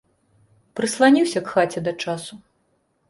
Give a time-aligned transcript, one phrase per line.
[0.79, 2.33] Прысланіўся к хаце да часу.